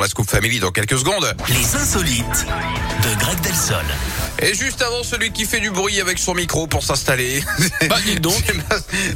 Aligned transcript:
la 0.00 0.08
Scoop 0.08 0.28
Family 0.28 0.60
dans 0.60 0.70
quelques 0.70 0.98
secondes. 0.98 1.34
Les 1.48 1.76
insolites 1.76 2.46
de 3.02 3.18
Greg 3.20 3.40
Delsol. 3.40 3.84
Et 4.40 4.54
juste 4.54 4.82
avant, 4.82 5.02
celui 5.02 5.32
qui 5.32 5.44
fait 5.46 5.58
du 5.60 5.70
bruit 5.70 6.00
avec 6.00 6.18
son 6.18 6.34
micro 6.34 6.66
pour 6.66 6.82
s'installer. 6.84 7.42
Bah, 7.88 7.96
dites 8.04 8.20
donc. 8.20 8.42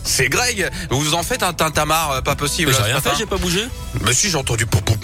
C'est 0.05 0.29
Greg. 0.29 0.71
Vous 0.91 1.15
en 1.15 1.23
faites 1.23 1.43
un 1.43 1.53
tintamarre, 1.53 2.11
euh, 2.13 2.21
pas 2.23 2.37
possible. 2.37 2.73
J'ai 2.75 2.83
rien 2.83 3.01
fait, 3.01 3.11
j'ai 3.19 3.27
pas 3.27 3.37
bougé. 3.37 3.61
Mais 4.01 4.15
si, 4.15 4.31
j'ai 4.31 4.37
entendu 4.37 4.65
pop 4.67 4.83
pop. 4.85 4.97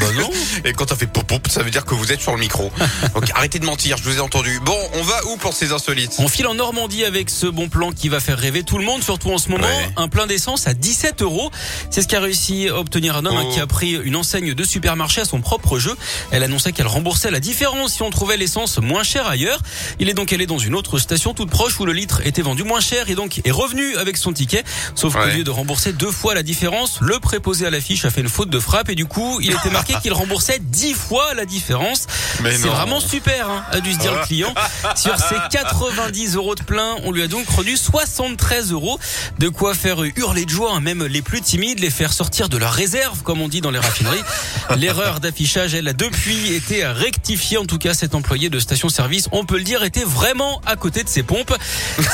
bah 0.00 0.06
non. 0.18 0.30
Et 0.64 0.72
quand 0.72 0.88
ça 0.88 0.96
fait 0.96 1.06
pop 1.06 1.24
pop, 1.26 1.46
ça 1.48 1.62
veut 1.62 1.70
dire 1.70 1.84
que 1.84 1.94
vous 1.94 2.12
êtes 2.12 2.20
sur 2.20 2.32
le 2.32 2.38
micro. 2.38 2.70
Donc 3.14 3.30
arrêtez 3.34 3.58
de 3.58 3.64
mentir, 3.64 3.96
je 3.96 4.02
vous 4.02 4.16
ai 4.18 4.20
entendu. 4.20 4.60
Bon, 4.64 4.76
on 4.94 5.02
va 5.02 5.24
où 5.26 5.36
pour 5.36 5.54
ces 5.54 5.72
insolites 5.72 6.14
On 6.18 6.28
file 6.28 6.46
en 6.48 6.54
Normandie 6.54 7.04
avec 7.04 7.30
ce 7.30 7.46
bon 7.46 7.68
plan 7.68 7.92
qui 7.92 8.08
va 8.08 8.20
faire 8.20 8.38
rêver 8.38 8.62
tout 8.62 8.78
le 8.78 8.84
monde, 8.84 9.02
surtout 9.02 9.30
en 9.32 9.38
ce 9.38 9.48
moment. 9.48 9.66
Ouais. 9.66 9.88
Un 9.96 10.08
plein 10.08 10.26
d'essence 10.26 10.66
à 10.66 10.74
17 10.74 11.22
euros. 11.22 11.50
C'est 11.90 12.02
ce 12.02 12.08
qu'a 12.08 12.20
réussi 12.20 12.68
à 12.68 12.76
obtenir 12.78 13.16
un 13.16 13.24
homme 13.26 13.34
Oh. 13.42 13.50
qui 13.52 13.60
a 13.60 13.66
pris 13.66 13.92
une 13.92 14.16
enseigne 14.16 14.54
de 14.54 14.64
supermarché 14.64 15.20
à 15.22 15.24
son 15.24 15.40
propre 15.40 15.78
jeu. 15.78 15.96
Elle 16.30 16.42
annonçait 16.42 16.72
qu'elle 16.72 16.86
remboursait 16.86 17.30
la 17.30 17.40
différence 17.40 17.94
si 17.94 18.02
on 18.02 18.10
trouvait 18.10 18.36
l'essence 18.36 18.78
moins 18.78 19.02
chère 19.02 19.26
ailleurs. 19.26 19.58
Il 19.98 20.08
est 20.08 20.14
donc 20.14 20.32
allé 20.32 20.46
dans 20.46 20.58
une 20.58 20.74
autre 20.74 20.98
station 20.98 21.34
toute 21.34 21.50
proche 21.50 21.78
où 21.80 21.86
le 21.86 21.92
litre 21.92 22.20
était 22.24 22.42
vendu 22.42 22.62
moins 22.64 22.80
cher 22.80 23.08
et 23.10 23.14
donc 23.14 23.40
est 23.44 23.50
revenu 23.50 23.96
avec 23.96 24.16
son 24.16 24.32
ticket. 24.32 24.64
Sauf 24.94 25.14
qu'au 25.14 25.20
Ouais. 25.20 25.36
lieu 25.36 25.44
de 25.44 25.50
rembourser 25.50 25.92
deux 25.92 26.10
fois 26.10 26.34
la 26.34 26.42
différence, 26.42 26.98
le 27.00 27.18
préposé 27.20 27.66
à 27.66 27.70
l'affiche 27.70 28.04
a 28.04 28.10
fait 28.10 28.20
une 28.20 28.28
faute 28.28 28.50
de 28.50 28.58
frappe 28.58 28.88
et 28.90 28.94
du 28.94 29.06
coup, 29.06 29.38
il 29.40 29.50
était 29.52 29.70
marqué 29.70 29.94
qu'il 30.02 30.12
remboursait 30.12 30.58
10 30.60 30.94
fois 30.94 31.34
la 31.34 31.44
différence. 31.44 32.06
C'est 32.42 32.68
vraiment 32.68 33.00
super, 33.00 33.48
hein, 33.48 33.64
a 33.70 33.80
dû 33.80 33.92
se 33.92 33.98
dire 33.98 34.14
le 34.14 34.24
client. 34.24 34.54
Sur 34.96 35.18
ses 35.18 35.36
90 35.50 36.36
euros 36.36 36.54
de 36.54 36.62
plein, 36.62 36.96
on 37.04 37.12
lui 37.12 37.22
a 37.22 37.28
donc 37.28 37.48
rendu 37.48 37.76
73 37.76 38.72
euros. 38.72 38.98
De 39.38 39.48
quoi 39.48 39.74
faire 39.74 40.02
hurler 40.16 40.44
de 40.44 40.50
joie, 40.50 40.72
hein, 40.74 40.80
même 40.80 41.04
les 41.04 41.22
plus 41.22 41.40
timides, 41.40 41.80
les 41.80 41.90
faire 41.90 42.12
sortir 42.12 42.48
de 42.48 42.56
leur 42.56 42.72
réserve, 42.72 43.22
comme 43.22 43.40
on 43.40 43.48
dit 43.48 43.60
dans 43.60 43.70
les 43.70 43.78
raffineries. 43.78 44.22
L'erreur 44.76 45.20
d'affichage, 45.20 45.74
elle 45.74 45.88
a 45.88 45.92
depuis 45.92 46.52
été 46.52 46.86
rectifiée. 46.86 47.58
En 47.58 47.66
tout 47.66 47.78
cas, 47.78 47.94
cet 47.94 48.14
employé 48.14 48.50
de 48.50 48.58
station-service, 48.58 49.28
on 49.32 49.44
peut 49.44 49.58
le 49.58 49.64
dire, 49.64 49.82
était 49.84 50.04
vraiment 50.04 50.60
à 50.66 50.76
côté 50.76 51.04
de 51.04 51.08
ses 51.08 51.22
pompes. 51.22 51.54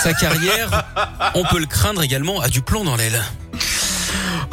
Sa 0.03 0.13
carrière, 0.15 0.85
on 1.35 1.45
peut 1.45 1.59
le 1.59 1.67
craindre 1.67 2.03
également, 2.03 2.41
a 2.41 2.49
du 2.49 2.63
plomb 2.63 2.85
dans 2.85 2.97
l'aile. 2.97 3.23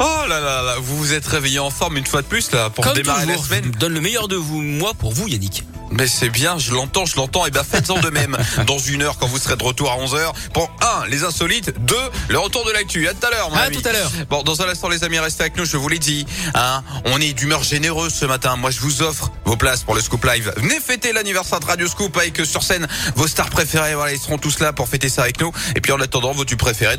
Oh 0.00 0.24
là 0.28 0.40
là 0.40 0.62
là, 0.62 0.76
vous 0.80 0.96
vous 0.96 1.12
êtes 1.12 1.26
réveillé 1.26 1.58
en 1.58 1.70
forme 1.70 1.96
une 1.96 2.06
fois 2.06 2.22
de 2.22 2.26
plus 2.26 2.52
là 2.52 2.70
pour 2.70 2.84
Comme 2.84 2.94
démarrer 2.94 3.26
toujours, 3.26 3.40
la 3.42 3.46
semaine. 3.48 3.64
je 3.74 3.78
donne 3.78 3.94
le 3.94 4.00
meilleur 4.00 4.28
de 4.28 4.36
vous, 4.36 4.60
moi, 4.62 4.94
pour 4.94 5.12
vous, 5.12 5.26
Yannick. 5.28 5.64
Mais 5.90 6.06
c'est 6.06 6.28
bien, 6.28 6.58
je 6.58 6.72
l'entends, 6.74 7.06
je 7.06 7.16
l'entends. 7.16 7.46
Et 7.46 7.50
ben 7.50 7.64
faites-en 7.64 7.98
de 8.00 8.10
même. 8.10 8.36
Dans 8.66 8.78
une 8.78 9.02
heure, 9.02 9.16
quand 9.18 9.26
vous 9.26 9.38
serez 9.38 9.56
de 9.56 9.64
retour 9.64 9.90
à 9.90 9.96
11h. 9.96 10.32
Pour 10.52 10.70
un, 10.82 11.06
les 11.06 11.24
insolites. 11.24 11.72
Deux, 11.86 11.96
le 12.28 12.38
retour 12.38 12.64
de 12.66 12.72
l'actu. 12.72 13.08
À 13.08 13.14
tout 13.14 13.26
à 13.26 13.30
l'heure, 13.30 13.50
À 13.56 13.70
tout 13.70 13.80
à 13.84 13.92
l'heure. 13.92 14.10
Bon, 14.28 14.42
dans 14.42 14.60
un 14.60 14.68
instant, 14.68 14.88
les 14.88 15.02
amis, 15.04 15.18
restez 15.18 15.42
avec 15.44 15.56
nous. 15.56 15.64
Je 15.64 15.76
vous 15.78 15.88
l'ai 15.88 15.98
dit. 15.98 16.26
Hein, 16.54 16.82
on 17.06 17.18
est 17.20 17.32
d'humeur 17.32 17.62
généreuse 17.62 18.12
ce 18.12 18.26
matin. 18.26 18.56
Moi, 18.56 18.70
je 18.70 18.80
vous 18.80 19.00
offre 19.02 19.30
vos 19.46 19.56
places 19.56 19.82
pour 19.82 19.94
le 19.94 20.02
Scoop 20.02 20.24
Live. 20.24 20.52
Venez 20.58 20.78
fêter 20.78 21.12
l'anniversaire 21.12 21.60
de 21.60 21.64
Radio 21.64 21.88
Scoop 21.88 22.14
avec 22.18 22.38
euh, 22.40 22.44
sur 22.44 22.62
scène 22.62 22.86
vos 23.16 23.26
stars 23.26 23.48
préférées. 23.50 23.94
Voilà, 23.94 24.12
ils 24.12 24.20
seront 24.20 24.38
tous 24.38 24.60
là 24.60 24.72
pour 24.74 24.88
fêter 24.88 25.08
ça 25.08 25.22
avec 25.22 25.40
nous. 25.40 25.52
Et 25.74 25.80
puis 25.80 25.92
en 25.92 26.00
attendant, 26.00 26.32
vos 26.32 26.44
tubes 26.44 26.58
préférés. 26.58 26.96